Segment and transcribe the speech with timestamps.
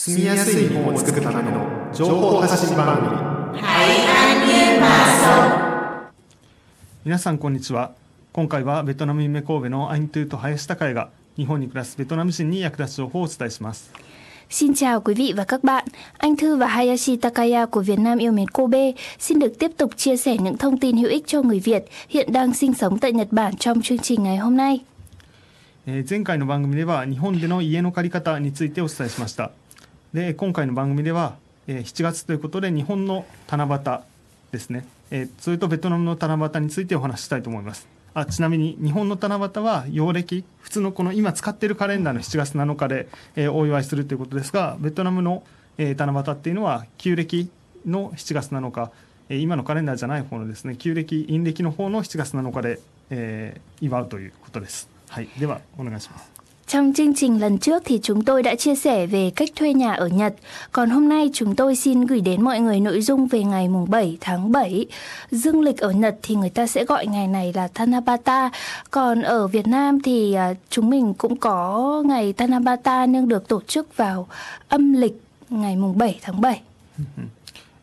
[0.00, 3.16] 住みやすい日本を作るための情報発信番組
[7.04, 7.90] 皆さんこんにちは
[8.32, 13.90] 今回はベトナム夢神戸のアイントゥーと林孝也が日本に暮らすベトナム人に役立つ情報をお伝えします
[14.50, 15.84] Xin chào quý vị và các bạn.
[16.18, 19.96] Anh Thư và Hayashi Takaya của Việt Nam yêu mến Kobe xin được tiếp tục
[19.96, 23.12] chia sẻ những thông tin hữu ích cho người Việt hiện đang sinh sống tại
[23.12, 24.78] Nhật Bản trong chương trình ngày hôm nay.
[25.86, 29.52] えー前回の番組では日本での家の借り方についてお伝えしました
[30.12, 31.36] で今回の番組では、
[31.66, 34.00] えー7月ということで日本の七夕
[34.52, 37.86] ですね、えーそれとベトナムの七夕についてお話ししたいと思います。
[38.14, 45.44] あちなみに日本の七夕は陽暦普通のこの今使っているカレンダーの7月7日で、えーお祝いするということですがベトナムの、
[45.76, 47.50] えー七夕っていうのは旧暦
[47.86, 48.90] の7月7日。
[49.28, 52.80] えー今のカレンダーじゃない方のですね旧暦陰暦の方の7月7日で、
[53.10, 54.88] えー祝うということです。
[55.10, 55.28] はい。
[55.38, 56.37] ではお願いします。
[56.67, 60.07] Trong chương trình lần trước thì chúng tôi đã chia sẻ về cách thuê nhà ở
[60.07, 60.35] Nhật.
[60.71, 63.89] Còn hôm nay chúng tôi xin gửi đến mọi người nội dung về ngày mùng
[63.89, 64.85] 7 tháng 7.
[65.31, 68.49] Dương lịch ở Nhật thì người ta sẽ gọi ngày này là Tanabata.
[68.91, 73.61] Còn ở Việt Nam thì à, chúng mình cũng có ngày Tanabata nhưng được tổ
[73.67, 74.27] chức vào
[74.69, 76.61] âm lịch ngày mùng 7 tháng 7.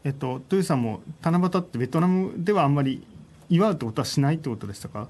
[0.05, 3.03] えっとトゥーさんも七夕ってベトナムではあんまり
[3.50, 5.08] 祝うってことはしないってことでしたか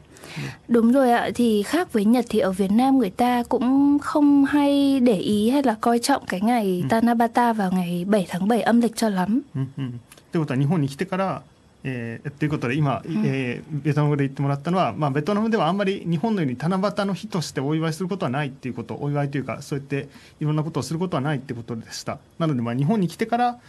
[0.70, 4.46] ？Đúng rồi ạ, thì khác với Nhật thì ở Việt Nam người ta cũng không
[4.46, 8.62] hay để ý hay là coi trọng cái ngày Tanabata vào ngày 7 tháng 7
[8.62, 9.42] âm lịch cho lắm.
[9.56, 9.92] うんうんっ
[10.32, 11.42] てことは日本に来てから
[11.88, 22.18] えー、ということで今、えーベトナムで言ってもらったのは、まあ、ベトナムではあんまり日本のように七夕の日としてお祝いすることはないっていうことお祝いというかそうやっていろんなことをすることはないってことでした。
[22.40, 23.60] なので、まあ、日本に来てから、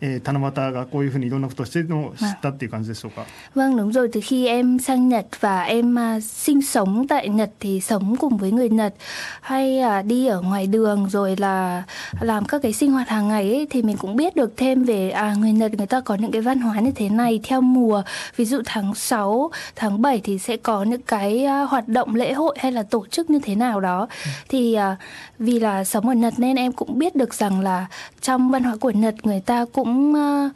[0.00, 7.28] えー七夕がこういうふうにいろんなことをしているのを知ったっていう感じでしょうか、 Vâng đúng rồi, từ khi em sang Nhật và em à, sinh sống tại
[7.28, 8.94] Nhật thì sống cùng với người Nhật
[9.40, 11.82] hay à, đi ở ngoài đường rồi là
[12.20, 15.10] làm các cái sinh hoạt hàng ngày ấy, thì mình cũng biết được thêm về
[15.10, 18.02] à người Nhật người ta có những cái văn hóa như thế này theo mùa.
[18.36, 22.32] Ví dụ tháng 6, tháng 7 thì sẽ có những cái à, hoạt động lễ
[22.32, 24.08] hội hay là tổ chức như thế nào đó.
[24.48, 24.96] Thì à,
[25.38, 27.86] vì là sống ở Nhật nên em cũng biết được rằng là
[28.20, 29.83] trong văn hóa của Nhật người ta cũng
[30.16, 30.50] à,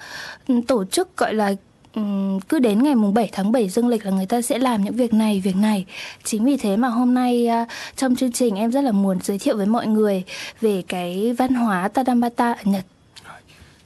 [0.66, 1.54] tổ chức gọi là
[1.94, 4.84] Ừm, cứ đến ngày mùng 7 tháng 7 dương lịch là người ta sẽ làm
[4.84, 5.86] những việc này, việc này.
[6.24, 7.66] Chính vì thế mà hôm nay à,
[7.96, 10.22] trong chương trình em rất là muốn giới thiệu với mọi người
[10.60, 12.84] về cái văn hóa Tadambata ở Nhật.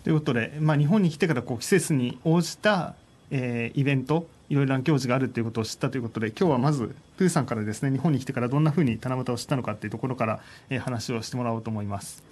[0.05, 2.95] ということで、まあ、日本に来てからこう季節に応じた、
[3.31, 10.41] えーイベント いろいろな行事があるということを知ったということで今日はまずプーさんからですね日本に来てからどんなふうに七夕を知ったのかっていうところから、
[10.71, 12.23] えー話をしてもらおうと思います。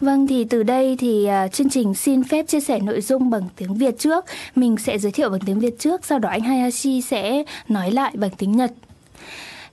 [0.00, 3.48] Vâng thì từ đây thì à, chương trình xin phép chia sẻ nội dung bằng
[3.56, 4.24] tiếng Việt trước.
[4.54, 8.12] Mình sẽ giới thiệu bằng tiếng Việt trước, sau đó anh Hayashi sẽ nói lại
[8.16, 8.72] bằng tiếng Nhật.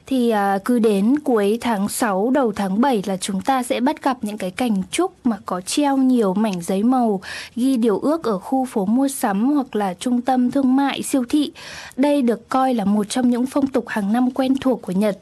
[0.06, 4.02] Thì à, cứ đến cuối tháng 6 đầu tháng 7 là chúng ta sẽ bắt
[4.02, 7.20] gặp những cái cành trúc mà có treo nhiều mảnh giấy màu
[7.56, 11.24] ghi điều ước ở khu phố mua sắm hoặc là trung tâm thương mại siêu
[11.28, 11.52] thị.
[11.96, 15.18] Đây được coi là một trong những phong tục hàng năm quen thuộc của Nhật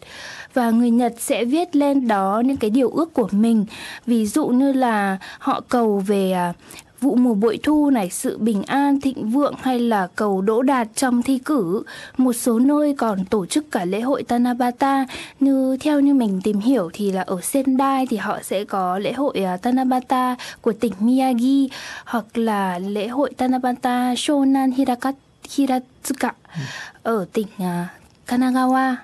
[0.55, 3.67] và người Nhật sẽ viết lên đó những cái điều ước của mình
[4.07, 6.53] ví dụ như là họ cầu về à,
[7.04, 10.88] vụ mùa bội thu này sự bình an thịnh vượng hay là cầu đỗ đạt
[10.96, 11.84] trong thi cử
[12.18, 15.06] một số nơi còn tổ chức cả lễ hội Tanabata
[15.40, 19.14] như theo như mình tìm hiểu thì là ở Sendai thì họ sẽ có lễ
[19.14, 21.72] hội à, Tanabata của tỉnh Miyagi
[22.06, 25.12] hoặc là lễ hội Tanabata Shonan Hiraka,
[25.50, 26.34] Hiratsuka
[27.04, 27.88] ở tỉnh à,
[28.28, 28.96] Kanagawa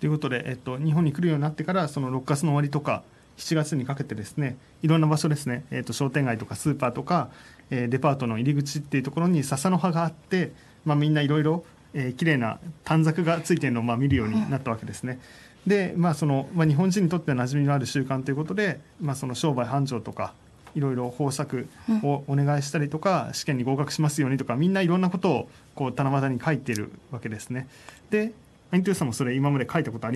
[0.00, 3.02] ということで、えっと、日本に来るようになってからその6月の終わりとか
[3.43, 7.29] 7月にかけてですねいろんな場所ですね、えっと、商店街とかスーパーとか、
[7.69, 10.51] えーデパートの入り口っていうところに笹の葉があって、
[10.85, 15.19] まあ、みんないろいろえー綺麗な短冊がついているのをまあ見るようになったわけですね。
[15.67, 20.33] で、まあそのまあ、日本人にとっては馴染みのある習慣ということで、まあ、その商売繁盛とか
[20.75, 21.67] いろいろ方策
[22.03, 27.67] をお願いしたりとか、試験に合格しますようにとかみんないろんなことをこう七夕に書いているわけですね。
[28.09, 28.33] で
[28.73, 30.11] Anh Tư một số đấy imam khai tập của tán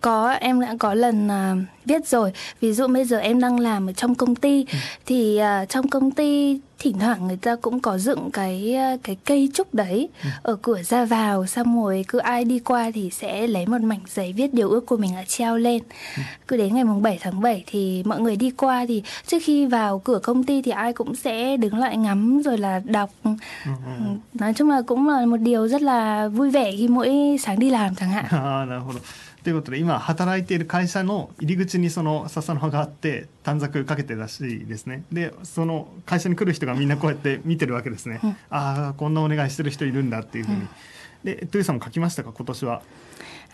[0.00, 2.32] Có, em đã có lần uh, viết rồi.
[2.60, 4.78] Ví dụ bây giờ em đang làm ở trong công ty ừ.
[5.06, 9.16] thì uh, trong công ty thỉnh thoảng người ta cũng có dựng cái ờ, cái
[9.24, 10.28] cây trúc đấy ừ.
[10.42, 14.00] ở cửa ra vào xong rồi cứ ai đi qua thì sẽ lấy một mảnh
[14.08, 15.82] giấy viết điều ước của mình là treo lên.
[16.16, 16.22] Ừ.
[16.48, 19.66] Cứ đến ngày mùng 7 tháng 7 thì mọi người đi qua thì trước khi
[19.66, 23.10] vào cửa công ty thì ai cũng sẽ đứng lại ngắm rồi là đọc.
[23.24, 23.70] Ừ,
[24.34, 27.70] nói chung là cũng là một điều rất là vui vẻ khi mỗi sáng đi
[27.70, 28.24] làm chẳng hạn.
[28.30, 28.66] Ờ,
[29.42, 35.04] ということで今働いている会社の入り口にその笹の葉があって短冊かけてるらしいですね。
[35.10, 38.20] でその会社に来る人がみんなこうやって見てるわけですね、
[38.50, 40.68] ああこんなお願いしてる人いるんだっていうふうに、
[41.24, 42.82] でトゥーさんも書きましたか今年は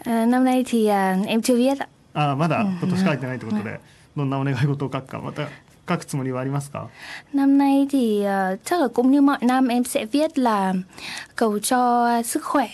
[0.05, 1.89] ？À, năm nay thì à, em chưa viết ạ.
[2.15, 3.81] ああまだ今年書いてないということで、
[4.17, 5.49] どんなお願い事を書くかまた
[5.89, 6.89] 書くつもりはありますか
[7.35, 10.75] ？Năm nay thì ờ, chắc là cũng như mọi năm em sẽ viết là
[11.37, 12.69] cầu cho sức khỏe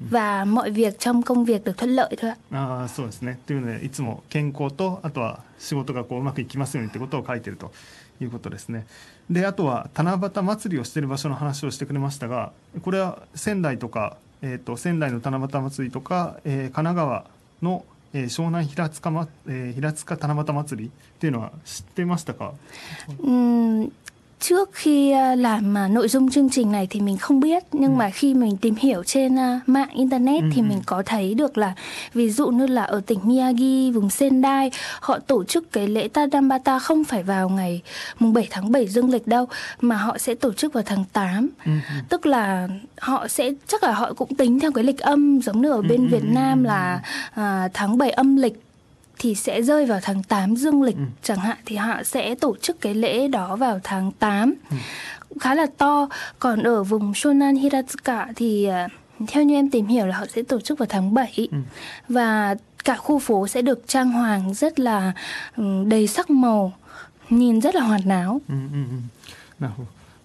[0.00, 2.36] và mọi việc trong công việc được thuận lợi thôi ạ.
[2.52, 3.38] ああそうですね。
[3.46, 7.72] というのでいつも健康とあとは仕事がこううまくいきますようにってことを書いてると
[8.20, 8.86] いうことですね。
[9.30, 12.52] であとは七夕祭りをしている場所の話をしてくれましたが
[12.82, 17.24] これは仙台とか、えー、と仙台の七夕祭りとか、えー神奈川
[17.62, 22.54] の、えー湘南平塚,、まえー平塚七夕祭りっていうのは知ってましたか？
[23.20, 23.92] うん
[24.48, 27.98] trước khi ờ, làm ờ, nội dung chương trình này thì mình không biết nhưng
[27.98, 31.74] mà khi mình tìm hiểu trên ờ, mạng internet thì mình có thấy được là
[32.14, 34.70] ví dụ như là ở tỉnh Miyagi vùng Sendai
[35.00, 37.82] họ tổ chức cái lễ Tadambata không phải vào ngày
[38.18, 39.46] mùng 7 tháng 7 dương lịch đâu
[39.80, 41.48] mà họ sẽ tổ chức vào tháng 8
[42.08, 42.68] tức là
[42.98, 46.08] họ sẽ chắc là họ cũng tính theo cái lịch âm giống như ở bên
[46.08, 47.00] Việt Nam là
[47.34, 48.63] à, tháng 7 âm lịch
[49.18, 51.02] thì sẽ rơi vào tháng 8 dương lịch ừ.
[51.22, 54.76] chẳng hạn thì họ sẽ tổ chức cái lễ đó vào tháng 8 ừ.
[55.40, 56.08] khá là to
[56.38, 58.88] còn ở vùng Shonan Hiratsuka thì à,
[59.28, 61.58] theo như em tìm hiểu là họ sẽ tổ chức vào tháng 7 ừ.
[62.08, 65.12] và cả khu phố sẽ được trang hoàng rất là
[65.56, 66.72] ừ, đầy sắc màu
[67.30, 68.78] nhìn rất là hoạt náo Ừ, ừ,
[69.60, 69.66] ừ.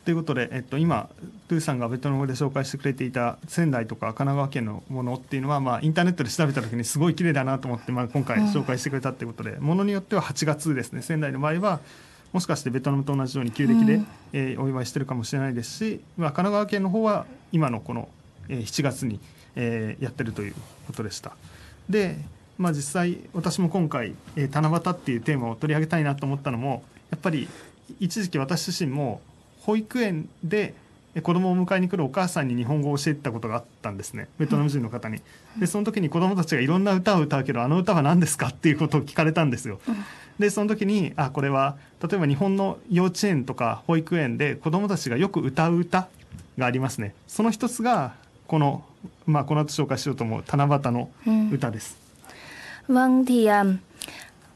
[0.06, 1.10] ということで、えっと、今
[1.48, 11.02] トゥーさんがベトナム語で紹介してくれていた仙台とか神奈川県のものっていうのは、まあ、インターネットで調べた時にすごい綺麗だなと思って、まあ、今回紹介してくれたっていうことで、ものによっては8月ですね。
[11.02, 11.80] 仙台の場合は
[12.32, 14.08] もしかしてベトナムと同じように旧暦で、うん。
[14.34, 18.08] えーお祝いしてるかもしれないですし、まあ、神奈川県の方は今のこの、
[18.48, 19.20] えー7月に、
[19.56, 20.56] えーやってるという
[20.88, 21.34] ことでした。
[21.90, 22.18] で、
[22.58, 27.48] まあ、実際私も今回、えー七夕っていうテーマを取り上げたいなと思ったのもやっぱり
[28.00, 29.22] 一時期私自身も
[29.62, 30.74] 保育園で
[31.16, 35.22] えー子供を迎えに来るお母さんに日本語を教えてたことがあったんですねベトナム人の方に。
[35.58, 39.80] でその時に子供たちがいろんな歌を歌うけどあの歌は何ですかっていうことを聞かれたんですよ。
[40.38, 46.08] でその時にあこれは例えば日本の幼稚園とか保育園で子供たちがよく歌う歌
[46.58, 48.14] がありますねその一つが
[48.48, 48.86] この、
[49.26, 51.10] まあ、この後紹介しようと思う七夕の
[51.52, 51.98] 歌です。
[52.88, 53.78] Vâng thì um,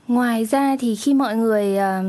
[0.07, 2.05] ngoài ra thì khi mọi người uh,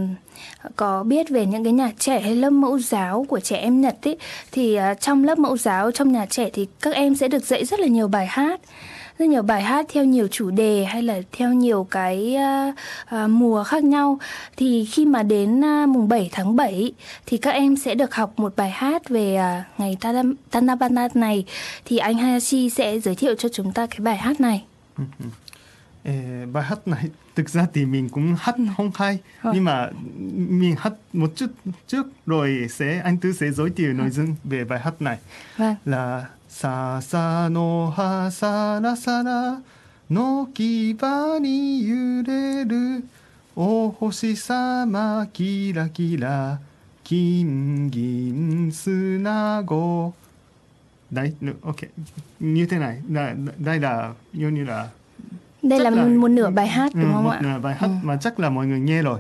[0.77, 3.97] có biết về những cái nhà trẻ hay lớp mẫu giáo của trẻ em Nhật
[4.03, 4.19] ấy
[4.53, 7.65] thì uh, trong lớp mẫu giáo trong nhà trẻ thì các em sẽ được dạy
[7.65, 8.61] rất là nhiều bài hát.
[9.19, 12.37] Rất nhiều bài hát theo nhiều chủ đề hay là theo nhiều cái
[12.69, 12.75] uh,
[13.15, 14.19] uh, mùa khác nhau.
[14.57, 16.93] Thì khi mà đến uh, mùng 7 tháng 7
[17.27, 19.97] thì các em sẽ được học một bài hát về uh, ngày
[20.51, 21.45] Tanabata này.
[21.85, 24.65] Thì anh Hayashi sẽ giới thiệu cho chúng ta cái bài hát này.
[24.99, 25.27] Ừ, ừ.
[26.53, 29.19] Bài hát này thực ra thì mình cũng hát không hay.
[29.45, 29.91] Nhưng mà
[30.49, 31.47] mình hát một chút
[31.87, 35.19] trước rồi sẽ anh Tư sẽ giới thiệu nội dung về bài hát này.
[35.57, 35.75] Vâng.
[35.85, 39.61] là Sasa no ha sara sara
[40.09, 43.01] no kiba ni yureru
[43.57, 46.57] o hoshi sama kira kira
[47.05, 50.11] kin gin sunago
[51.11, 51.77] Đấy, ok.
[52.41, 54.89] Như thế này, là, đây là như như là
[55.65, 57.41] Đây Chắc là, là- một, một nửa bài hát ừ, đúng không một ạ?
[57.43, 57.93] nửa bài hát Ừ.
[58.03, 59.19] mà chắc là mọi người nghe rồi.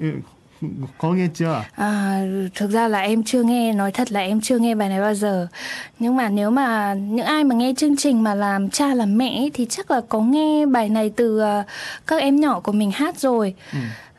[0.00, 0.10] Ừ,
[0.98, 1.62] có nghe chưa?
[1.76, 2.20] À,
[2.54, 5.14] thực ra là em chưa nghe nói thật là em chưa nghe bài này bao
[5.14, 5.46] giờ
[5.98, 9.38] nhưng mà nếu mà những ai mà nghe chương trình mà làm cha làm mẹ
[9.40, 11.62] ấy, thì chắc là có nghe bài này từ ờ,
[12.06, 13.54] các em nhỏ của mình hát rồi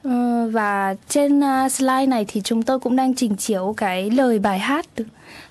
[0.03, 0.47] Ừ.
[0.51, 4.59] Và trên ờ, slide này thì chúng tôi cũng đang trình chiếu cái lời bài
[4.59, 4.85] hát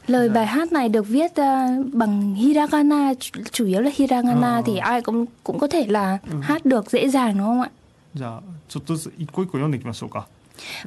[0.08, 0.34] lời Dạ.
[0.34, 4.62] bài hát này được viết ờ, bằng hiragana chủ- chủ yếu là hiragana Ờ.
[4.66, 7.70] thì ai cũng cũng có thể là hát được dễ dàng đúng không ạ
[8.16, 10.28] じゃあちょっとずつ一個一個読んでいきましょうか。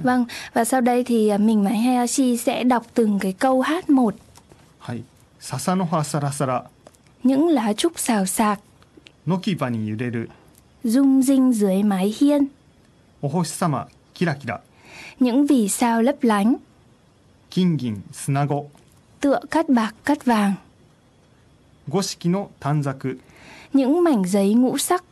[0.02, 3.90] Vâng, và sau đây thì à, mình và Hayashi sẽ đọc từng cái câu hát
[3.90, 4.14] một.
[4.78, 5.02] はい。
[5.40, 6.64] 笹の葉サラサラ、
[7.24, 8.60] Những lá trúc xào xạc,
[9.26, 10.30] のきばに揺れる、
[10.84, 12.46] rung rinh dưới mái hiên,
[13.22, 14.60] お星様キラキラ、
[15.20, 16.56] những vì sao lấp lánh,
[17.50, 18.68] 金銀砂子、
[19.19, 20.53] Tựa cát bạc cát vàng,
[21.87, 23.19] 五色の短冊、
[23.73, 25.03] những mảnh giấy ngũ sắc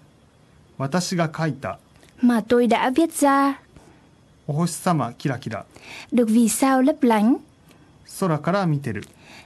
[0.78, 1.80] 私が書いた、
[2.22, 3.60] mà tôi đã viết ra,
[4.48, 5.66] お星様キラキラ、
[6.12, 7.38] được vì sao lấp lánh,
[8.20, 9.04] 空から見てる。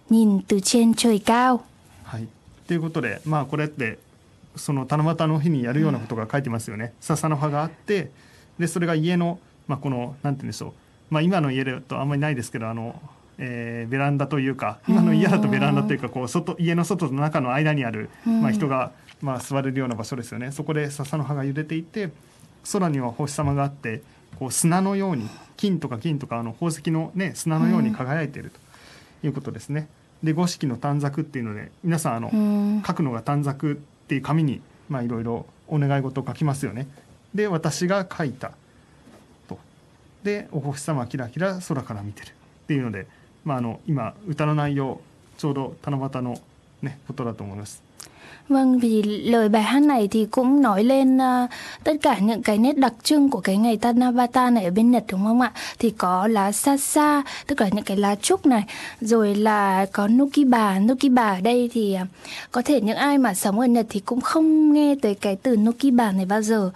[0.10, 1.62] nhìn từ trên trời cao.
[2.04, 2.28] はい。
[2.68, 3.98] ということで、まあこれって
[4.56, 6.94] その七夕の日にやるようなことが書いてますよね。
[7.00, 8.12] 笹の葉があって、
[8.60, 10.74] でそれが家のまあこのなんて言うんでしょう。
[11.10, 13.02] まあ今の家だとあんまりないですけど、あの。
[13.44, 20.52] えーベランダというか今の家だとベランダというかこう外家の外と中の間にある、まあ、人が、まあ、座れるような場所ですよね。
[20.52, 22.12] そこで笹の葉が揺れていて
[22.72, 24.04] 空には星様があって
[24.38, 28.52] こう砂のように金とか金とかあの宝石の、ね、砂のように輝いている
[29.22, 29.90] ということですね。
[30.24, 36.88] で五色の短冊っていうので皆さんあの、書くのが短冊っていう紙にまあいろいろお願い事を書きますよね。
[37.34, 38.52] で私が書いた
[39.48, 39.58] と。
[40.24, 42.32] でお星様キラキラ空から見てるっ
[42.68, 43.08] ていうので、
[43.44, 45.02] まあ、あの今歌の内容
[45.38, 46.40] ちょうど七夕の、
[46.82, 47.84] ね、ことだと思います。
[48.52, 51.50] Vâng, vì lời bài hát này thì cũng nói lên uh,
[51.84, 55.04] tất cả những cái nét đặc trưng của cái ngày Tanabata này ở bên Nhật
[55.12, 55.52] đúng không ạ?
[55.80, 58.64] Thì có lá sasa, tức là những cái lá trúc này,
[59.02, 60.80] rồi là có nukiba.
[60.80, 62.08] Nukiba ở đây thì uh,
[62.52, 65.58] có thể những ai mà sống ở Nhật thì cũng không nghe tới cái từ
[65.58, 66.72] nukiba này bao giờ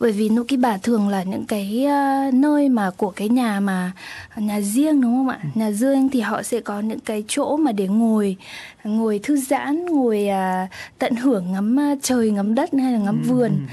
[0.00, 1.86] bởi vì Nukiba thường là những cái
[2.28, 3.92] uh, nơi mà của cái nhà mà
[4.36, 5.48] nhà riêng đúng không ạ ừ.
[5.54, 8.36] nhà riêng thì họ sẽ có những cái chỗ mà để ngồi
[8.84, 13.28] ngồi thư giãn ngồi uh, tận hưởng ngắm trời ngắm đất hay là ngắm ừ.
[13.28, 13.66] vườn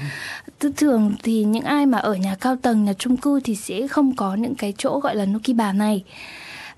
[0.60, 0.70] ừ.
[0.76, 4.16] thường thì những ai mà ở nhà cao tầng nhà chung cư thì sẽ không
[4.16, 6.04] có những cái chỗ gọi là Nukiba này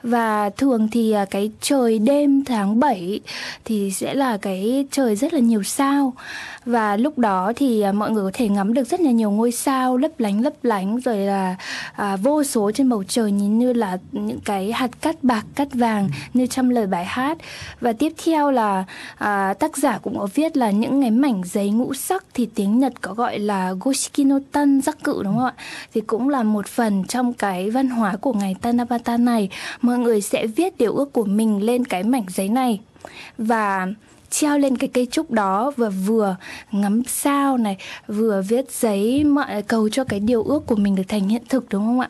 [0.04, 3.20] và thường thì à, cái trời đêm tháng 7
[3.64, 6.12] thì sẽ là cái trời rất là nhiều sao.
[6.66, 9.52] Và lúc đó thì à, mọi người có thể ngắm được rất là nhiều ngôi
[9.52, 11.56] sao lấp lánh lấp lánh rồi là
[11.92, 15.74] à, vô số trên bầu trời nhìn như là những cái hạt cát bạc cát
[15.74, 17.38] vàng như trong lời bài hát.
[17.80, 18.84] Và tiếp theo là
[19.18, 22.78] à, tác giả cũng có viết là những cái mảnh giấy ngũ sắc thì tiếng
[22.78, 25.54] Nhật có gọi là Goshiki no Tan giác cự đúng không ạ?
[25.94, 29.48] Thì cũng là một phần trong cái văn hóa của ngày Tanabata này
[29.94, 32.80] mọi người sẽ viết điều ước của mình lên cái mảnh giấy này
[33.38, 33.86] và
[34.30, 36.36] treo lên cái cây trúc đó và vừa
[36.72, 41.02] ngắm sao này vừa viết giấy mọi cầu cho cái điều ước của mình được
[41.08, 42.08] thành hiện thực đúng không ạ?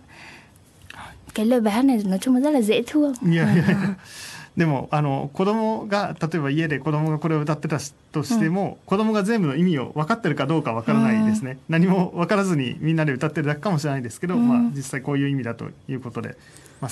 [1.34, 3.14] Cái lời bài hát này nói chung là rất là dễ thương.
[3.34, 3.66] Yeah, yeah.
[3.66, 3.76] Vâng.
[4.57, 7.79] でもあの子供が例えば家で子供がこれを歌ってた
[8.11, 16.35] としても、うん、子供が全部の意味を分かってるかどうか分からないですね、うん、何も分からずにみんなで歌ってるだけかもしれないですけど、うん、まあ、実際こういう意味だということで
[16.81, 16.87] mà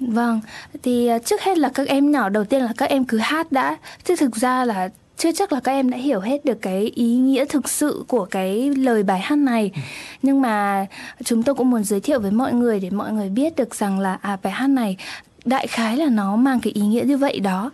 [0.00, 0.40] Vâng,
[0.82, 3.52] thì uh, trước hết là các em nhỏ đầu tiên là các em cứ hát
[3.52, 6.92] đã, chứ thực ra là chưa chắc là các em đã hiểu hết được cái
[6.94, 9.80] ý nghĩa thực sự của cái lời bài hát này ừ.
[10.22, 10.86] nhưng mà
[11.24, 13.98] chúng tôi cũng muốn giới thiệu với mọi người để mọi người biết được rằng
[13.98, 14.96] là à bài hát này
[15.44, 17.70] đại khái là nó mang cái ý nghĩa như vậy đó.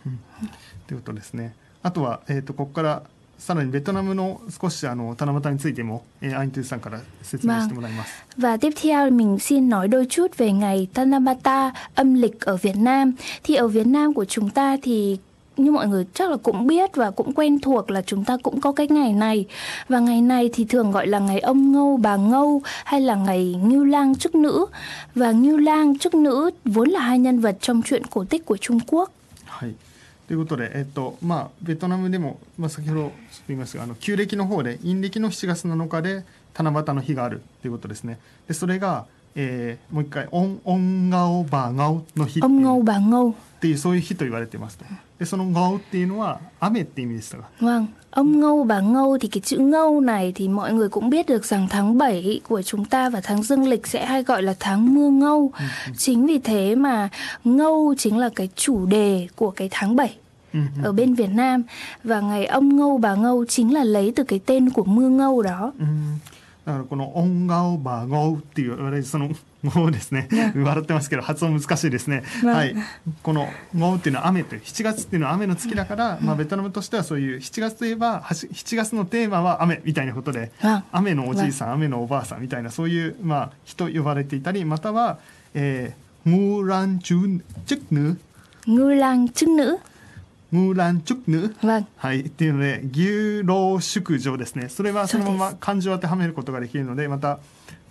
[0.86, 1.54] ということですね。
[1.82, 3.02] あとは、えー、とここから
[3.38, 8.24] さらにベトナムの少しあの七夕についても、えー、アイントゥさんから説明してもらいます。
[8.36, 13.12] Và tiếp theo mình xin nói đôi chút về ngày Tanabata âm lịch ở Việt Nam.
[13.44, 15.18] Thì ở Việt Nam của chúng ta thì
[15.56, 18.60] như mọi người chắc là cũng biết và cũng quen thuộc là chúng ta cũng
[18.60, 19.46] có cái ngày này
[19.88, 23.54] và ngày này thì thường gọi là ngày ông ngâu bà ngâu hay là ngày
[23.64, 24.66] ngưu lang chức nữ
[25.14, 28.56] và ngưu lang chức nữ vốn là hai nhân vật trong truyện cổ tích của
[28.56, 29.10] Trung Quốc.
[30.28, 33.12] ということで、えっとまあ、ベトナムでも、まあ、先ほど
[33.48, 36.22] 言いましたがあの旧暦の方で陰暦の7月7日で
[36.54, 38.18] 七夕の日があるということですね。
[38.46, 44.84] でそれが、 えー、もう一回「オンオンガオバガオ」の日っていうっていうそういう日と言われてますと。
[45.18, 47.44] でそのガオっていうのは雨って意味でしたが。
[47.60, 47.88] Vâng.
[48.10, 51.44] Ông Ngâu bà Ngâu thì cái chữ Ngâu này thì mọi người cũng biết được
[51.44, 54.94] rằng tháng 7 của chúng ta và tháng dương lịch sẽ hay gọi là tháng
[54.94, 55.52] mưa Ngâu.
[55.58, 55.92] Ừ, ừ.
[55.96, 57.08] Chính vì thế mà
[57.44, 60.16] Ngâu chính là cái chủ đề của cái tháng 7
[60.52, 61.62] ừ, ở bên Việt Nam
[62.04, 65.42] và ngày ông Ngâu bà Ngâu chính là lấy từ cái tên của mưa Ngâu
[65.42, 65.72] đó.
[66.65, 69.29] だからこの「音顔バゴウ」って言われるその
[69.63, 70.29] 「ゴウ」ですね。
[70.55, 72.75] 笑ってますけど発音難しいですね、はい、
[73.21, 80.51] この「ゴウ」っていうのは雨という7月っていうのは雨の月だから、まあ、ベトナムとしてはそういう7月といえば7月のテーマは雨みたいなことで
[80.91, 85.19] 雨のおじいさん雨のおばあさんみたいなそういう、まあ、人呼ばれていたりまたは、
[85.53, 88.19] えー、ムーランチュチュクヌ
[88.65, 89.79] ムーランチュヌ
[90.53, 91.55] ムーランチュクヌ、
[91.97, 94.69] はい、っていうので牛老宿女ですね。
[94.69, 97.39] それはそのまま漢字を当てはめることができるのでまた、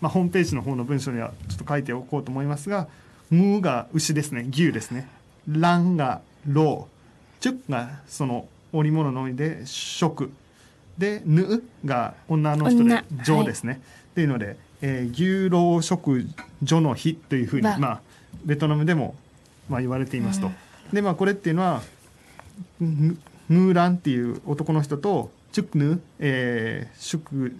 [0.00, 2.86] まあ、ホームページの方の文章にはちょっと書いておこうと思いますが
[3.30, 4.46] ムーが牛ですね。
[4.48, 5.08] 牛ですね。
[5.48, 6.86] ランが老
[7.40, 10.30] チュクがその織物のみで食。
[10.96, 13.42] でヌが女の人で女。
[13.42, 13.80] ですね、はい、っ
[14.14, 16.28] ていうので、えー、牛老食
[16.62, 18.00] 女の日というふうに、まあ、
[18.44, 19.16] ベトナムでも、
[19.68, 20.52] まあ、言われていますと。
[20.92, 21.82] でまあこれっていうのは
[22.80, 27.54] ムーランっていう男の人とチュクヌ、えー、職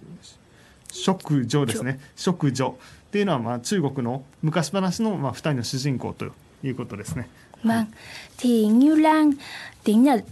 [0.91, 1.99] 職女ですね。
[2.15, 6.25] 職女っていうのはまあ中国の昔話のまあ2人の主人公と
[6.63, 7.29] いうことですね。
[7.63, 7.87] Vâng,
[8.37, 9.37] thì Ngưu Lang
[9.83, 10.23] tiếng Nhật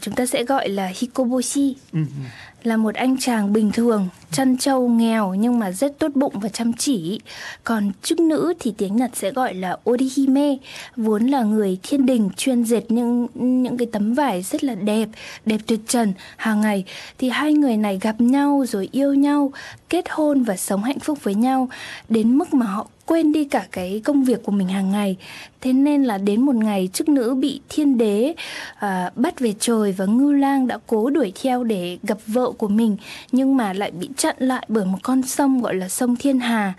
[0.00, 1.76] chúng ta sẽ gọi là Hikoboshi.
[1.92, 2.22] Ừ, ừ.
[2.62, 6.48] là một anh chàng bình thường, chăn trâu nghèo nhưng mà rất tốt bụng và
[6.48, 7.20] chăm chỉ.
[7.64, 10.56] Còn chức nữ thì tiếng Nhật sẽ gọi là Orihime,
[10.96, 15.08] vốn là người thiên đình chuyên dệt những những cái tấm vải rất là đẹp,
[15.46, 16.84] đẹp tuyệt trần hàng ngày.
[17.18, 19.52] Thì hai người này gặp nhau rồi yêu nhau,
[19.88, 21.68] kết hôn và sống hạnh phúc với nhau
[22.08, 25.16] đến mức mà họ quên đi cả cái công việc của mình hàng ngày
[25.60, 28.34] thế nên là đến một ngày chức nữ bị thiên đế
[28.78, 32.67] à, bắt về trời và ngư lang đã cố đuổi theo để gặp vợ của
[32.67, 32.97] mình
[33.31, 36.73] nhưng mà lại bị chặn lại bởi một con sông gọi là sông thiên hà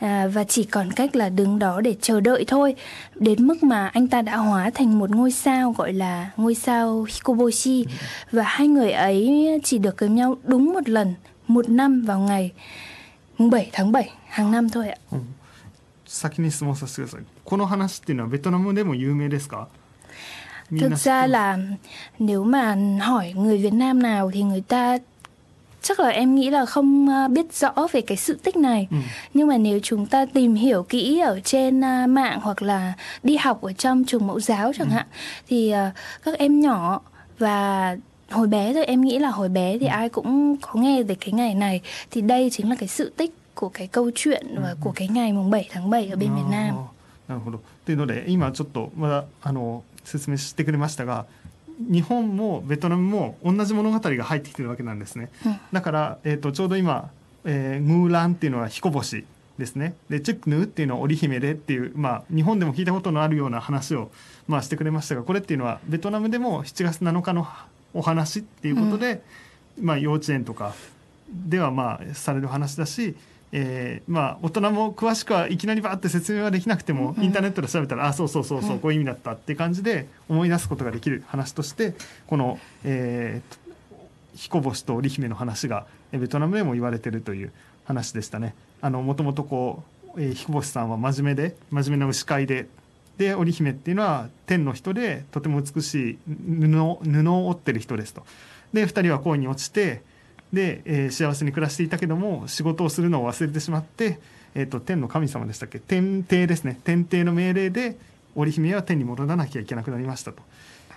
[0.00, 2.74] à, và chỉ còn cách là đứng đó để chờ đợi thôi
[3.14, 7.02] đến mức mà anh ta đã hóa thành một ngôi sao gọi là ngôi sao
[7.04, 7.86] Hikoboshi
[8.32, 11.14] và hai người ấy chỉ được gặp nhau đúng một lần
[11.46, 12.50] một năm vào ngày
[13.38, 14.96] 7 tháng 7 hàng năm thôi ạ.
[16.06, 17.22] 先に質問させてください。
[17.44, 19.68] この話っていうのはベトナムでも有名ですか？
[20.79, 21.57] Thực ra là
[22.19, 24.97] nếu mà hỏi người Việt Nam nào thì người ta
[25.81, 28.87] chắc là em nghĩ là không à, biết rõ về cái sự tích này.
[28.91, 28.97] Ừ.
[29.33, 32.93] Nhưng mà nếu chúng ta tìm hiểu kỹ ở trên à, mạng hoặc là
[33.23, 34.93] đi học ở trong trường mẫu giáo chẳng Ừ.
[34.93, 35.05] hạn
[35.47, 35.91] thì à,
[36.23, 37.01] các em nhỏ
[37.39, 37.95] và
[38.29, 39.91] hồi bé thôi em nghĩ là hồi bé thì Ừ.
[39.91, 41.81] ai cũng có nghe về cái ngày này
[42.11, 45.33] thì đây chính là cái sự tích của cái câu chuyện và của cái ngày
[45.33, 46.75] mùng 7 tháng 7 ở bên Việt Nam.
[47.27, 47.61] なるほど。
[47.85, 51.25] というので今ちょっとまだあの説明してくれましたが
[51.79, 55.29] 日本もベトナムも同じ物語が入ってきてるわけなんですね。
[55.45, 57.11] うんだから、えー、とちょうど今、
[57.45, 59.25] えー、グーランっていうのは彦星
[59.57, 59.95] ですね。
[60.09, 64.11] でチェックヌーっていうのは織姫でっていう、まあ、日本でも聞いたことのあるような話を、
[64.47, 67.47] まあ、してくれましたがこれっていうのはベトナムでも7月7日の
[67.93, 69.23] お話っていうことで、
[69.79, 70.73] まあ、幼稚園とか
[71.29, 73.15] ではまあされる話だし、
[73.51, 81.93] えーまあ大人も詳しくはいきなりバーって説明はできなくても、うんインターネットで調べたらあそうそうそうそう、うんこういう意味だったって感じで思い出すことができる話として
[82.27, 83.67] この、えー
[84.35, 87.51] 彦星と織姫の話がえーベトナムでも言われてるという
[87.85, 88.53] 話でしたね。
[88.81, 89.83] あのもともとこ
[90.15, 92.67] う、えー彦星さんは真面目で真面目な牛飼いで
[93.17, 98.25] で織姫っていうのは天の人でとても美しい布を布を織ってる人ですと。
[98.73, 100.01] で2人は恋に落ちて
[100.53, 104.19] で、えー幸せに暮らしていたけども仕事をするのを忘れてしまって、
[104.55, 105.79] えー、と天の神様でしたっけ？
[105.79, 107.97] 天帝ですね天帝の命令で
[108.35, 110.41] 織姫は天に戻らなきゃいけなくなりましたと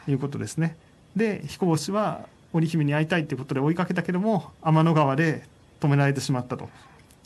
[0.09, 0.77] いうことですね。
[1.17, 5.43] で彦星は織姫に会いたいということで追いかけたけども天の川で
[5.81, 6.69] 止められてしまったと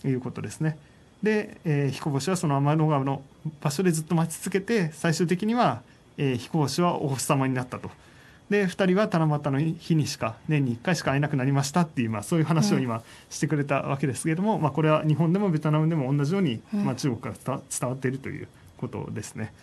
[0.05, 0.79] いうことですね。
[1.23, 3.23] で、えー彦星はその天の川の
[3.61, 5.83] 場所でずっと待ち続けて最終的には、
[6.17, 7.91] えー彦星はお星様になったと。
[8.50, 19.54] で2人は七夕の日にしか年に1回しか会えなくなりましたっていう、まあ、そういう話を今してくれたわけですけれども、まあ、これは日本でもベトナムでも同じように、うんまあ、中国から伝わ伝わっているということですね。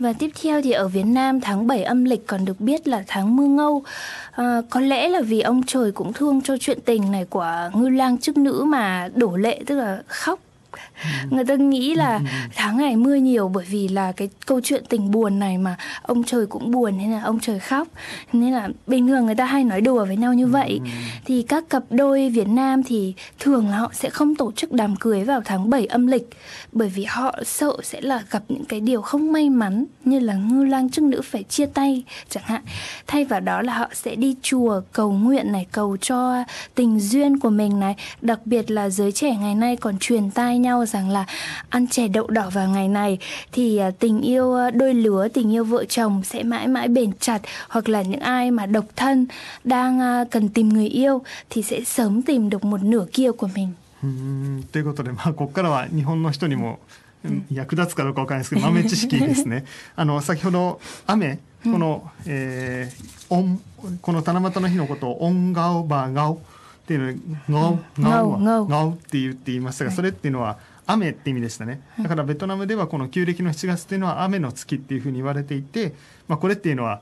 [0.00, 3.04] Và tiếp theo thì ở Việt Nam tháng 7 âm lịch còn được biết là
[3.06, 3.82] tháng mưa ngâu.
[4.32, 7.88] À, có lẽ là vì ông trời cũng thương cho chuyện tình này của ngư
[7.88, 10.40] lang chức nữ mà đổ lệ tức là khóc.
[11.29, 12.19] Người ta nghĩ là
[12.55, 16.23] tháng này mưa nhiều bởi vì là cái câu chuyện tình buồn này mà ông
[16.23, 17.87] trời cũng buồn nên là ông trời khóc.
[18.33, 20.79] Nên là bình thường người ta hay nói đùa với nhau như vậy.
[21.25, 24.95] Thì các cặp đôi Việt Nam thì thường là họ sẽ không tổ chức đám
[24.95, 26.29] cưới vào tháng 7 âm lịch
[26.71, 30.33] bởi vì họ sợ sẽ là gặp những cái điều không may mắn như là
[30.33, 32.61] ngư lang chức nữ phải chia tay chẳng hạn.
[33.07, 36.43] Thay vào đó là họ sẽ đi chùa cầu nguyện này, cầu cho
[36.75, 37.95] tình duyên của mình này.
[38.21, 41.24] Đặc biệt là giới trẻ ngày nay còn truyền tai nhau rằng là
[41.68, 43.18] ăn chè đậu đỏ vào ngày này
[43.52, 47.12] thì à, tình yêu à, đôi lứa, tình yêu vợ chồng sẽ mãi mãi bền
[47.20, 49.26] chặt hoặc là những ai mà độc thân
[49.64, 53.48] đang à, cần tìm người yêu thì sẽ sớm tìm được một nửa kia của
[53.54, 53.68] mình.
[54.02, 54.08] うー
[54.60, 56.78] んということで、まあ、ここからは日本の人にも
[57.22, 63.60] うん役立つかどうかわからないですけど豆知識ですねあの先ほど雨この、えー音
[64.02, 66.42] この七夕の日のことを「オンガオバガオ」
[66.85, 67.19] っていうので
[67.49, 71.81] 「ガオガオガオはガオ」って言って言いましたがそれっていうのは雨って意味でしたね。
[71.99, 75.95] だからベトナムではこの旧暦の7月っていうのは雨の月っていうふうに言われていて、
[76.27, 77.01] まあ、これっていうのは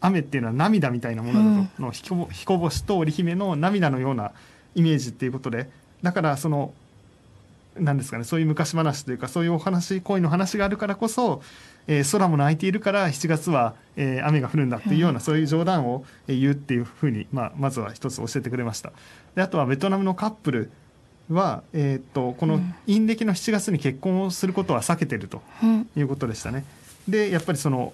[0.00, 4.32] 雨っていうのは涙みたいなものだと、の彦彦星と織姫の涙のような
[4.74, 5.68] イメージっていうことで。
[6.02, 6.72] だからその
[7.76, 11.42] なんですかねそういう昔話というかそういうお話恋の話があるからこそ、
[11.88, 18.92] えー空も泣いているから7月は、えー雨が降るんだっていうような、そういう冗談をえー言うっていうふうに、まあ、まずは一つ教えてくれました。
[19.34, 20.70] であとはベトナムのカップル
[21.30, 25.88] は、えーっとこの陰暦の7月に結婚をすることは避けてるとうん。
[25.96, 26.64] いうことでしたね。
[27.08, 27.92] でやっぱりその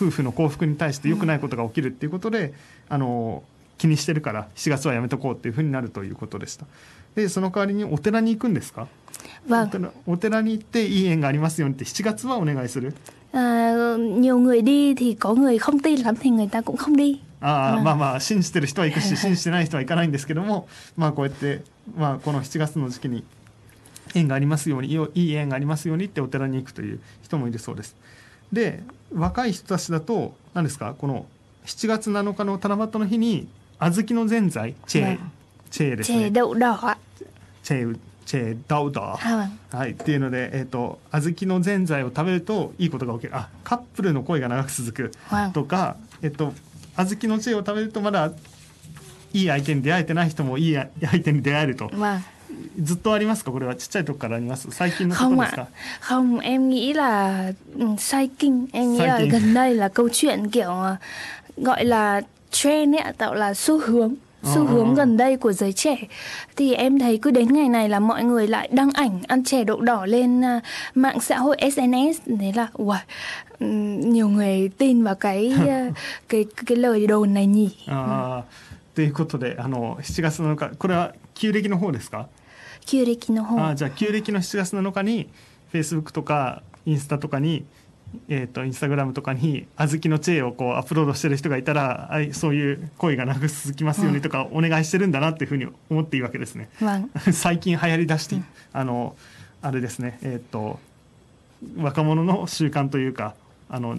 [0.00, 2.52] 夫婦の幸福に対して良くないことが起きるっていうことで、
[2.88, 3.42] あの
[3.78, 6.66] 気にしてるから7月はやめとこうっていうふうになるということでした。
[7.14, 8.86] でその代わりにお寺に行くんですか？
[9.07, 9.07] お
[9.48, 12.94] Vâng, 寺お寺に行っていい縁がありますようにって7月はお願いする
[13.32, 17.20] ？à, nhiều người đi thì có người không tin lắm thì người ta cũng không đi.
[17.40, 21.62] ああ、うんまあまあ信じてる人は行くし 信じてない人は行かないんですけどもまあこうやって、
[21.96, 23.22] まあ、この7月の時期に
[24.14, 27.94] 縁がありますようにいい縁がありますようにってお寺に行くという人もいるそうです。
[28.52, 28.82] で
[29.14, 30.94] 若い人たちだと何ですか？
[30.98, 31.26] この
[31.66, 33.46] 7月7日の七夕の日に
[33.78, 35.18] 小豆のぜんざいチェー、うん
[35.70, 36.30] チェーですね。
[36.30, 36.72] đậu đỏ。
[36.80, 36.96] ạ.
[37.62, 37.98] チェー
[38.28, 39.16] チェーダウダ。
[39.16, 39.76] ー À.
[39.78, 43.34] はい、っていうので、えっと小豆のぜんざいを食べるといいことが起きる。
[43.34, 45.12] あカップルの恋が長く続く.
[45.54, 46.52] とか、えっと、
[46.96, 48.30] 小豆のチェーを食べるとまだ
[49.32, 51.90] いい相手に出会えてない人もいい相手に出会えると.
[52.80, 53.50] ずっとありますか？
[53.50, 53.76] これは。
[53.76, 54.70] ちっちゃい時からあります？
[54.72, 55.68] 最近のことですか
[56.02, 57.52] ？không em nghĩ là
[57.98, 60.70] sai kinh em nghĩ là gần đây là câu chuyện kiểu
[61.56, 64.93] gọi là trend ấy tạo là xu hướng xu Ờ, hướng ờ.
[64.95, 65.95] gần đây của giới trẻ
[66.55, 69.63] thì em thấy cứ đến ngày này là mọi người lại đăng ảnh ăn chè
[69.63, 70.59] đậu đỏ lên à,
[70.95, 72.99] mạng xã hội SNS thế là uầy,
[73.59, 75.89] ừm, nhiều người tin vào cái à,
[76.29, 82.27] cái cái lời đồn này nhỉ あーということであの7月7日これは旧暦の方ですか、
[82.85, 85.29] 旧暦の方あーじゃあ旧暦の7月7日に
[85.73, 87.65] Facebook とかインスタとかに
[88.28, 96.68] えー、とインスタグラムとかに小豆のチェーをこうアップロードしてる人がいたらそういう恋が長く続きますようにとかお願いしてるんだなっていうふうに思っていいわけですね。
[97.32, 98.36] 最近流行りだして、
[98.72, 99.16] あの
[99.62, 100.18] あれですね。
[100.22, 100.78] えっ、と
[101.76, 103.34] 若者の習慣というか
[103.68, 103.98] あの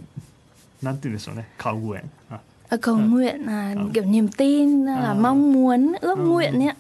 [0.82, 1.50] なんて言うんでしょうね。
[1.58, 6.76] カウエンあ À, cầu nguyện là kiểu niềm tin là mong muốn ước nguyện ấy ạ.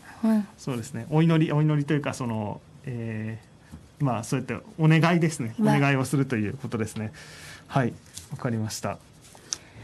[0.57, 1.07] そうですね。
[1.09, 3.48] お祈りお祈りというかその、えー
[3.99, 5.55] まあそうやってお願いですね。
[5.59, 7.11] おわ願いをするということですね。
[7.67, 7.93] はい。
[8.31, 8.99] わかりました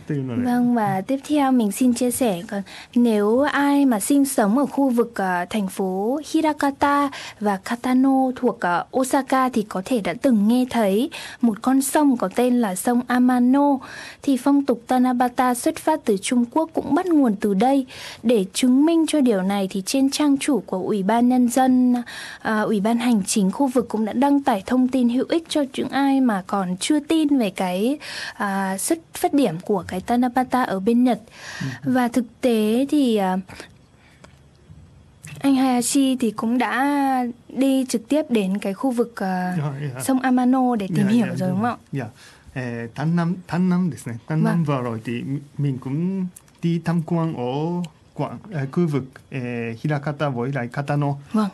[0.08, 0.38] tư nào.
[0.44, 2.62] Vâng và tiếp theo mình xin chia sẻ còn
[2.96, 8.56] nếu ai mà sinh sống ở khu vực uh, thành phố Hirakata và Katano thuộc
[8.56, 11.10] uh, Osaka thì có thể đã từng nghe thấy
[11.42, 13.78] một con sông có tên là sông Amano
[14.22, 17.86] thì phong tục Tanabata xuất phát từ Trung Quốc cũng bắt nguồn từ đây.
[18.24, 21.94] Để chứng minh cho điều này thì trên trang chủ của Ủy ban nhân dân
[21.94, 25.44] uh, Ủy ban hành chính khu vực cũng đã đăng tải thông tin hữu ích
[25.50, 27.98] cho những ai mà còn chưa tin về cái
[28.44, 31.21] uh, xuất phát điểm của cái Tanabata ở bên Nhật
[31.85, 33.39] và thực tế thì à,
[35.39, 40.77] anh Hayashi thì cũng đã đi trực tiếp đến cái khu vực à,いやいや sông Amano
[40.77, 41.77] để い tìm やい hiểu や rồi đúng không ạ?
[41.93, 42.11] いや、
[42.55, 45.23] えー、丹南丹南ですね丹南 vào rồi thì
[45.59, 46.27] mình cũng
[46.63, 47.83] đi tham quan ở
[48.24, 51.50] ờ, khu vực、えー、平方 với lại Katano Vâng.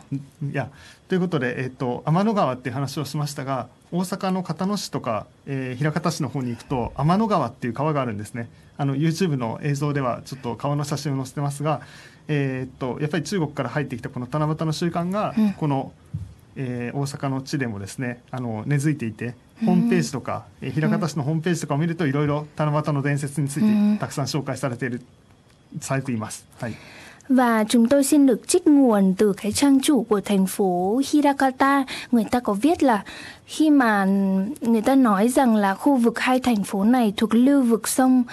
[0.50, 0.68] いや
[1.08, 8.48] ということで、えっと天の川っていう話をしましたが大阪の交野市とか、えー、枚方市の方に行くと天の川っていう川があるんですね。
[8.78, 11.82] あの YouTube の映像ではちょっと川の写真を載せてますが、
[12.28, 15.52] えーっとやっぱり中国から入ってきたこの七夕の習慣が、うん。
[15.52, 15.92] この、
[16.56, 23.94] えー大阪の地でもですねあの根付いていてホームページとか、えー枚方市のホームページとかを見るといろいろ七夕の伝説についうん。
[23.96, 25.02] てたくさん紹介されている
[25.81, 26.45] されています。
[26.59, 26.73] はい、
[27.29, 31.83] Và chúng tôi xin được trích nguồn từ cái trang chủ của thành phố Hirakata.
[32.11, 33.03] Người ta có viết là
[33.45, 34.05] khi mà
[34.61, 38.23] người ta nói rằng là khu vực hai thành phố này thuộc lưu vực sông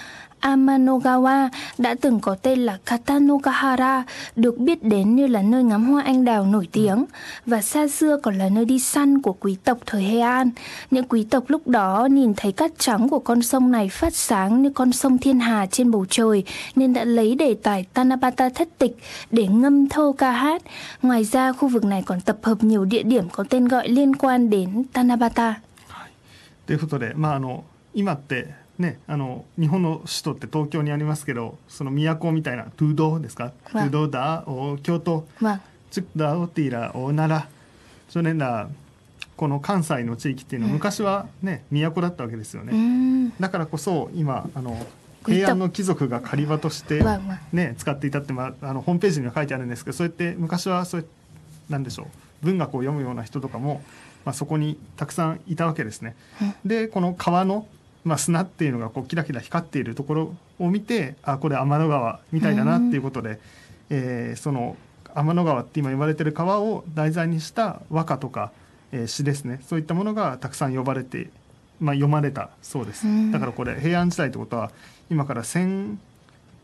[0.45, 4.03] Amanogawa đã từng có tên là Katanogahara,
[4.35, 7.05] được biết đến như là nơi ngắm hoa anh đào nổi tiếng
[7.45, 10.49] và xa xưa còn là nơi đi săn của quý tộc thời Heian.
[10.91, 14.61] Những quý tộc lúc đó nhìn thấy cát trắng của con sông này phát sáng
[14.61, 16.43] như con sông thiên hà trên bầu trời
[16.75, 18.97] nên đã lấy đề tài Tanabata thất tịch
[19.31, 20.61] để ngâm thơ ca hát.
[21.01, 24.15] Ngoài ra khu vực này còn tập hợp nhiều địa điểm có tên gọi liên
[24.15, 25.55] quan đến Tanabata.
[26.65, 33.52] ということで、まあ、あの今って、 ね、あの日本の首都って東京にありますけどその都みたいなトゥードーですか？
[33.70, 35.26] トゥードーだお京都.
[35.90, 37.50] チュクダオティラお奈良
[38.08, 38.68] それら
[39.36, 43.32] この関西の地域っていうのは昔はね都だったわけですよね。
[43.38, 44.86] だからこそ今あの
[45.26, 47.04] 平安の貴族が狩り場として.
[47.52, 51.06] ね、使っていたって、まあ、あのホームページには書いてあるんですけどそうやって昔はそうや
[51.68, 52.06] なんでしょう
[52.42, 53.82] 文学を読むような人とかも、
[54.24, 56.16] まあ、そこにたくさんいたわけですね。
[56.64, 57.66] でこの川の、
[58.04, 63.38] まあ、砂っていうのがこうキラキラ光っているところを見てあこれ天の川みたいだなっていうことで、
[63.90, 64.76] えーその
[65.12, 68.52] 天の川って今呼ばれてる川を題材にした和歌とか、
[68.92, 69.60] えー詩ですね。
[69.66, 71.30] そういったものがたくさん呼ばれて、
[71.80, 73.32] まあ、読まれたそうです、うん。
[73.32, 74.70] だからこれ平安時代ってことは
[75.10, 75.96] 今から1000、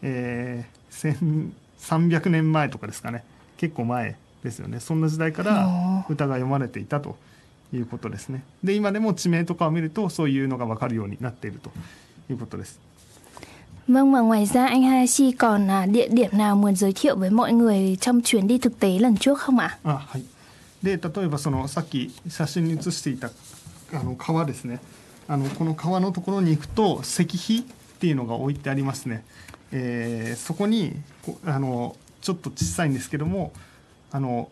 [0.03, 3.25] えー、1300年前とかですかね。
[3.57, 4.79] 結構前ですよね。
[4.79, 7.17] そんな時代からお歌が読まれていたと
[7.73, 8.45] いうことですね。
[8.63, 11.71] で今でも地名とかを見るとそういうのが分かるようになっていると
[12.31, 12.81] いうことです。
[13.89, 17.53] Vâng và ngoài ra anh Hayashi còn à, địa điểm nào muốn giới thiệu với mọi
[17.53, 19.79] người trong chuyến đi thực tế lần trước không ạ?
[19.85, 20.25] あはい、
[20.83, 23.31] で例えばそのさっき写真に写していた
[23.93, 24.81] あの川ですね。
[25.29, 27.63] あのこの川のところに行くと石碑っ
[27.99, 29.25] ていうのが置いてありますね、
[29.73, 33.53] えーそこにこあのちょっと小さいんですけども
[34.11, 34.49] あの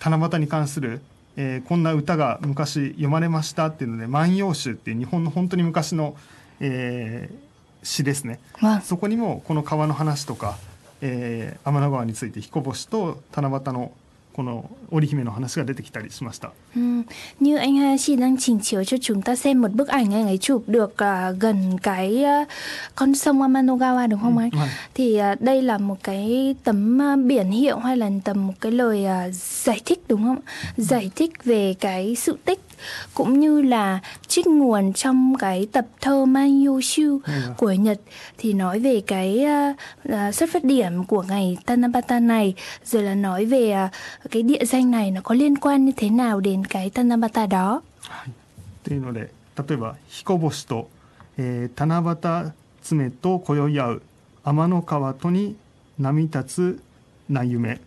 [0.00, 1.00] 七夕に関する、
[1.40, 6.16] えーこんな歌が昔読まれましたっていうので「万葉集」っていう日本の本当に昔の、
[6.60, 7.48] えー
[7.84, 8.40] 詩ですね.
[8.82, 10.58] そこにもこの川の話とか、
[11.00, 13.92] えー天の川について彦星と七夕の
[14.37, 16.51] この織姫の話が出てきたりしました。
[16.75, 17.03] Ừ.
[17.39, 20.37] Như anh Hayashi đang trình chiếu cho chúng ta xem một bức ảnh anh ấy
[20.37, 22.47] chụp được uh, gần cái uh,
[22.95, 24.49] con sông Amanogawa đúng không ừ, anh?
[24.51, 24.59] Ừ.
[24.93, 28.71] Thì uh, đây là một cái tấm uh, biển hiệu hay là tầm một cái
[28.71, 30.39] lời uh, giải thích đúng không?
[30.77, 32.59] Giải thích về cái sự tích
[33.13, 37.33] cũng như là trích nguồn trong cái tập thơ Mayoshu ừ.
[37.57, 37.99] của Nhật
[38.37, 39.75] thì nói về cái uh,
[40.09, 44.65] uh, xuất phát điểm của ngày Tanabata này rồi là nói về uh, cái địa
[44.65, 47.81] danh này nó có liên quan như thế nào đến cái Tanabata đó.
[48.83, 50.89] というので例えば彦星と、
[51.37, 52.01] えー、七
[52.43, 52.51] 夕
[52.83, 54.01] 爪と今宵合う
[54.43, 55.55] 天の川とに
[55.97, 56.79] 波立つ
[57.29, 57.79] な夢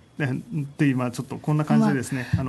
[0.77, 1.09] tùy mà.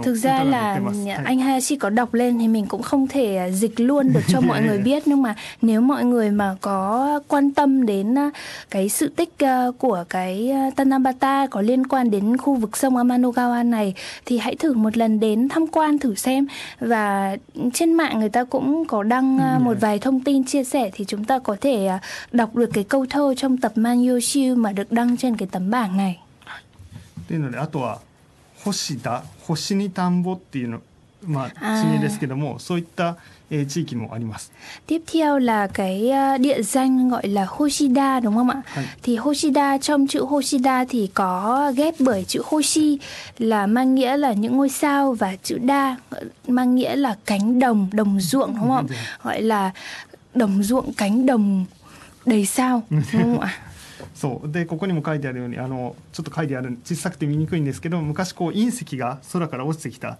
[0.02, 0.80] Thực ra là
[1.24, 4.40] anh Hayashi có đọc lên thì mình cũng không thể à, dịch luôn được cho
[4.40, 5.02] mọi người biết.
[5.06, 8.30] Nhưng mà nếu mọi người mà có quan tâm đến à,
[8.70, 13.70] cái sự tích à, của cái Tanabata có liên quan đến khu vực sông Amanogawa
[13.70, 13.94] này
[14.26, 16.46] thì hãy thử một lần đến tham quan thử xem.
[16.80, 17.36] Và
[17.72, 21.04] trên mạng người ta cũng có đăng ừ, một vài thông tin chia sẻ thì
[21.04, 21.88] chúng ta có thể
[22.32, 25.96] đọc được cái câu thơ trong tập Manyoshu mà được đăng trên cái tấm bảng
[25.96, 26.18] này.
[27.31, 28.01] っていうのであとは
[28.63, 30.81] 星田星に田んぼっていうの
[31.25, 33.17] まあ地名ですけどもそういった、
[33.49, 34.51] えー、地域もあります。
[34.87, 38.61] Tiếp theo là cái địa danh gọi là Hoshida đúng không ạ?
[38.65, 38.85] Hay.
[39.03, 42.99] Thì Hoshida trong chữ Hoshida thì có ghép bởi chữ Hoshi
[43.39, 45.97] là mang nghĩa là những ngôi sao và chữ Da
[46.47, 48.87] mang nghĩa là cánh đồng, đồng ruộng đúng không?
[49.23, 49.71] Gọi là
[50.33, 51.65] đồng ruộng cánh đồng
[52.25, 53.59] đầy sao đúng không ạ?
[54.22, 54.48] そう。
[54.48, 60.18] でここにも書いてあるようにあのちょっと書いてある小さくて見にくいんですけど昔こう隕石が空から落ちてきたっ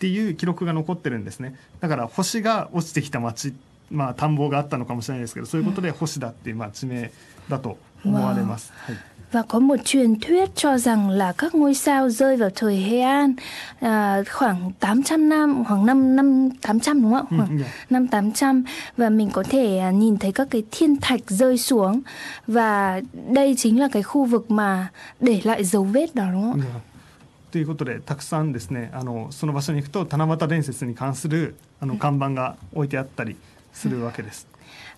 [0.00, 1.56] ていう記録が残ってるんですね。
[1.78, 3.54] だから星が落ちてきた町
[3.92, 7.12] まあ田んぼがあったのかもしれないですけどそういうことで星だっていうまあ地名
[7.48, 8.73] だと 思われます。
[8.85, 13.35] はい và có một truyền thuyết cho rằng là các ngôi sao rơi vào thời Heian
[13.79, 17.25] à, khoảng 800 năm khoảng năm năm 800 đúng không?
[17.29, 18.63] Ừ, khoảng ừ, năm 800
[18.97, 22.01] và mình có thể à, nhìn thấy các cái thiên thạch rơi xuống
[22.47, 24.87] và đây chính là cái khu vực mà
[25.19, 26.61] để lại dấu vết đó đúng không?
[27.51, 33.35] ということでたくさんですねあのその場所に行くと七夕伝説に関するあの看板が置いてあったり
[33.73, 34.47] するわけです。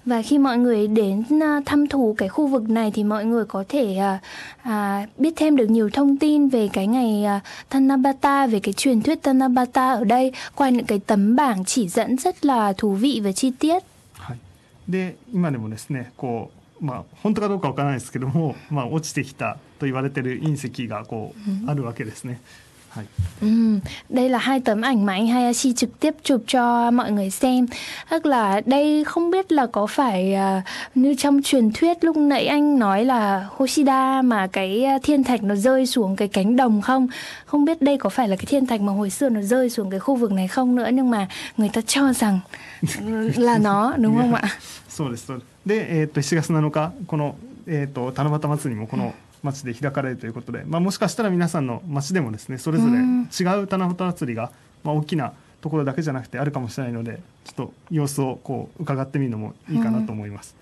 [0.05, 3.45] và khi mọi người đến à, thăm thú cái khu vực này thì mọi người
[3.45, 4.19] có thể à,
[4.61, 9.01] à, biết thêm được nhiều thông tin về cái ngày à, Tanabata về cái truyền
[9.01, 13.21] thuyết Tanabata ở đây qua những cái tấm bảng chỉ dẫn rất là thú vị
[13.23, 13.83] và chi tiết.
[14.89, 21.33] で今でもですねこうまあ本当かどうかわからないですけども、まあ、落ちてきたと言われてる隕石がこ
[21.67, 22.41] うあるわけですね。
[23.41, 27.29] Ừ, đây là hai tấm ảnh mà anh Hayashi trực tiếp chụp cho mọi người
[27.29, 27.65] xem.
[28.09, 30.63] Tức là đây không biết là có phải uh,
[30.95, 35.43] như trong truyền thuyết lúc nãy anh nói là Hoshida mà cái à, thiên thạch
[35.43, 37.07] nó rơi xuống cái cánh đồng không?
[37.45, 39.89] Không biết đây có phải là cái thiên thạch mà hồi xưa nó rơi xuống
[39.89, 42.39] cái khu vực này không nữa nhưng mà người ta cho rằng
[43.35, 44.41] là nó đúng không ạ?
[44.93, 45.27] そうです。
[45.65, 49.11] で、えー、っと7月7日このえー、っと七夕祭りもこの
[49.42, 54.50] 町で開かれるということで、まあ、もしかしたら皆さんの町でもですねそれぞれ違う七夕祭りが、
[54.84, 60.56] まあ、大きなところだけじゃなくてあるかもしれないのでちょっと様子をこう伺ってみるのもいいかなと思います。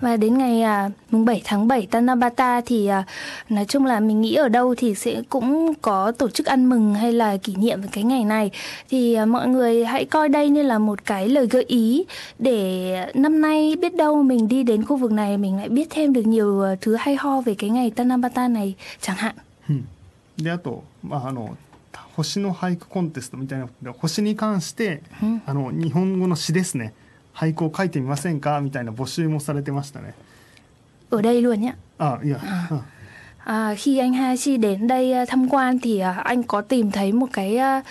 [0.00, 3.04] và đến ngày à, mùng 7 tháng 7 Tanabata thì à,
[3.48, 6.94] nói chung là mình nghĩ ở đâu thì sẽ cũng có tổ chức ăn mừng
[6.94, 8.50] hay là kỷ niệm cái ngày này
[8.88, 12.04] thì à, mọi người hãy coi đây như là một cái lời gợi ý
[12.38, 16.12] để năm nay biết đâu mình đi đến khu vực này mình lại biết thêm
[16.12, 19.34] được nhiều à, thứ hay ho về cái ngày Tanabata này chẳng hạn.
[20.36, 21.56] であと、まあ、あの
[22.16, 25.02] 星の俳句コンテストみたいな星に関して、
[25.46, 26.92] あの日本語の詩ですね。
[27.36, 30.14] 俳句を書いてみませんかみたいな募集もされてましたね。
[31.10, 31.72] Ở đây luôn nhé.
[31.98, 32.40] À, yeah.
[32.70, 32.82] à.
[33.44, 37.26] À, khi anh Hachi đến đây tham quan thì uh, anh có tìm thấy một
[37.32, 37.84] cái uh,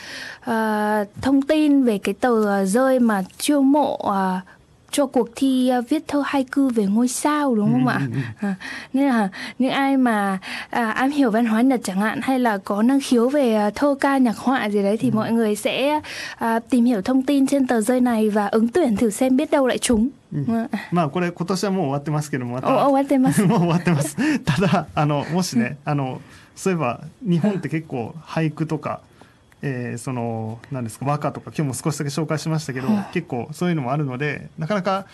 [0.51, 4.43] uh, thông tin về cái tờ rơi mà chiêu mộ uh,
[4.91, 7.99] cho cuộc thi uh, viết thơ haiku về ngôi sao đúng không ừ, ạ?
[7.99, 8.47] Ừ, ừ.
[8.47, 8.55] À,
[8.93, 12.57] nên là những ai mà à, am hiểu văn hóa Nhật chẳng hạn hay là
[12.57, 15.15] có năng khiếu về uh, thơ ca nhạc họa gì đấy thì ừ.
[15.15, 16.01] mọi người sẽ
[16.45, 19.51] uh, tìm hiểu thông tin trên tờ rơi này và ứng tuyển thử xem biết
[19.51, 20.09] đâu lại trúng.
[20.33, 26.21] うん、まあこれ今年はもう終わってますけどもまた終わってますもう終わってますただあのもしねあの
[26.55, 29.01] そういえば日本って結構俳句とか
[29.61, 35.05] えー、その何ですか和歌とか今日も少しだけ紹介しましたけど、結構そういうのもあるのでなかなか、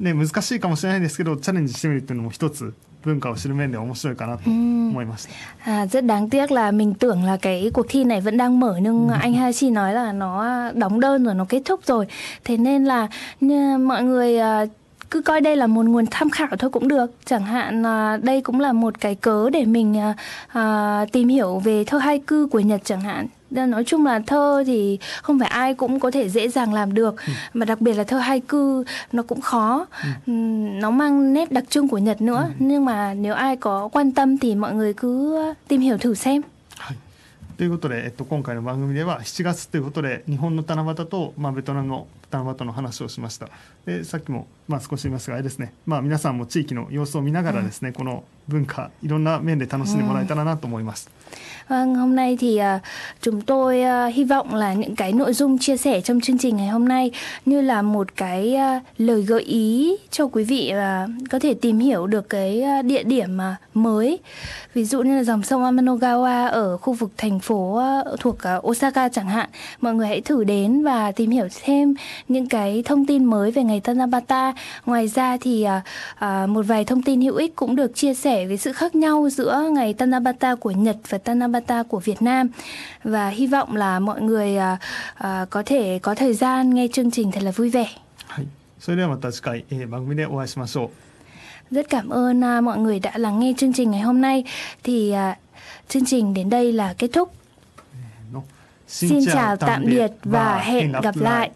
[0.00, 5.30] ね、難しいかもしれないですけどチャレンジしてみるっていうのも一つ文化を知る面で面白いかなと思いました。
[5.64, 9.08] À, rất đáng tiếc là mình tưởng là cái cuộc thi này vẫn đang mở nhưng
[9.08, 12.06] anh Hachi nói là nó đóng đơn rồi nó kết thúc rồi.
[12.44, 13.08] Thế nên là
[13.78, 14.38] mọi người
[15.10, 18.40] cứ coi đây là một nguồn tham khảo thôi cũng được chẳng hạn à, đây
[18.40, 20.14] cũng là một cái cớ để mình à,
[20.48, 24.64] à, tìm hiểu về thơ hai cư của Nhật chẳng hạn nói chung là thơ
[24.66, 27.32] thì không phải ai cũng có thể dễ dàng làm được ừ.
[27.54, 29.86] mà đặc biệt là thơ haiku nó cũng khó
[30.26, 30.32] ừ.
[30.80, 32.54] nó mang nét đặc trưng của Nhật nữa ừ.
[32.58, 36.42] nhưng mà nếu ai có quan tâm thì mọi người cứ tìm hiểu thử xem
[37.62, 43.48] ということで、えっと、今回の番組では7月ということで日本の七夕と、まあ、ベトナムの七夕の話をしました
[43.86, 51.10] でさっきも、 まあ、少し言いますがあれですね、まあ、皆さんも地域の様子を見ながらですね、うん、この文化いろんな面で楽しんでもらえたらなと思います。
[51.68, 52.82] Vâng, hôm nay thì uh,
[53.22, 56.56] chúng tôi uh, hy vọng là những cái nội dung chia sẻ trong chương trình
[56.56, 57.10] ngày hôm nay
[57.46, 61.78] như là một cái uh, lời gợi ý cho quý vị uh, có thể tìm
[61.78, 64.18] hiểu được cái uh, địa điểm uh, mới.
[64.74, 68.66] Ví dụ như là dòng sông Amanogawa ở khu vực thành phố uh, thuộc uh,
[68.66, 69.50] Osaka chẳng hạn.
[69.80, 71.94] Mọi người hãy thử đến và tìm hiểu thêm
[72.28, 74.52] những cái thông tin mới về ngày Tanabata.
[74.86, 75.82] Ngoài ra thì uh,
[76.24, 79.28] uh, một vài thông tin hữu ích cũng được chia sẻ về sự khác nhau
[79.30, 82.48] giữa ngày Tanabata của Nhật và Tanabata của Việt Nam
[83.04, 84.78] và hy vọng là mọi người uh,
[85.24, 87.86] uh, có thể có thời gian nghe chương trình thật là vui vẻ.
[88.82, 90.90] それではまた次回、えー、番組でお会いしましょ
[91.70, 91.74] う。
[91.74, 94.44] Rất cảm ơn uh, mọi người đã lắng nghe chương trình ngày hôm nay.
[94.82, 95.36] Thì uh,
[95.88, 97.32] chương trình đến đây là kết thúc.
[98.88, 101.50] Xin, Xin chào tạm biệt và hẹn gặp lại.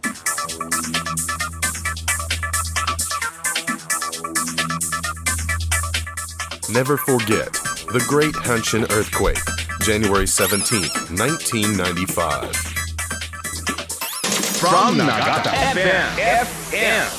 [6.71, 7.51] Never forget
[7.91, 9.37] the Great Hanshin Earthquake,
[9.81, 10.79] January 17,
[11.17, 12.55] 1995.
[14.55, 16.15] From Nagata FM,
[16.47, 17.09] FM,